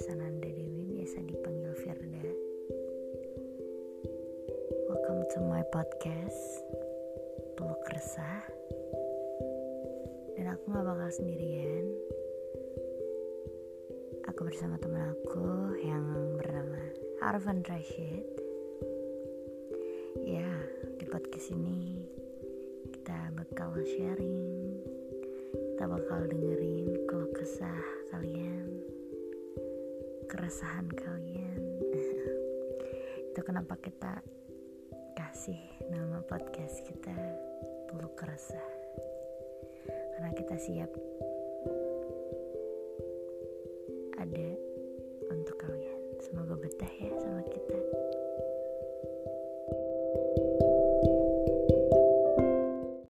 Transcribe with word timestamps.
Sananda 0.00 0.48
Dewi 0.48 0.96
biasa 0.96 1.20
dipanggil 1.28 1.76
Firda. 1.76 2.24
Welcome 4.88 5.28
to 5.36 5.38
my 5.44 5.60
podcast 5.68 6.64
Peluk 7.60 7.84
Resah. 7.92 8.48
Dan 10.40 10.56
aku 10.56 10.72
gak 10.72 10.88
bakal 10.88 11.10
sendirian. 11.12 11.84
Aku 14.32 14.48
bersama 14.48 14.80
teman 14.80 15.12
aku 15.12 15.76
yang 15.84 16.40
bernama 16.40 16.80
Arvan 17.20 17.60
Rashid. 17.68 18.24
Ya, 20.24 20.48
di 20.96 21.04
podcast 21.04 21.52
ini 21.52 22.08
kita 22.88 23.36
bakal 23.36 23.76
sharing, 23.84 24.80
kita 25.76 25.84
bakal 25.84 26.24
dengerin 26.24 26.89
keresahan 30.30 30.86
kalian. 30.94 31.58
Itu 33.34 33.42
kenapa 33.42 33.74
kita 33.82 34.22
kasih 35.18 35.58
nama 35.90 36.22
podcast 36.22 36.86
kita 36.86 37.10
peluk 37.90 38.14
keresah. 38.14 38.70
Karena 39.90 40.30
kita 40.30 40.54
siap. 40.54 40.90
Ada 44.22 44.59